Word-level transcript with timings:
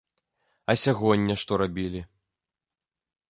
А 0.73 0.75
сягоння 0.83 1.33
што 1.43 1.51
рабілі? 1.63 2.01